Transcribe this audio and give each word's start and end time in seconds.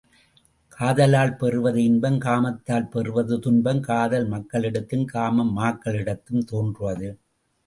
காதலால் 0.77 1.33
பெறுவது 1.35 1.83
இன்பம் 1.83 2.17
காமத்தால் 2.19 2.89
பெறுவது 2.89 3.39
துன்பம் 3.39 3.81
காதல் 3.81 4.27
மக்களிடத்தும், 4.27 5.05
காமம் 5.05 5.53
மாக்களிடத்தும் 5.57 6.43
தோன்றுவது. 6.43 7.09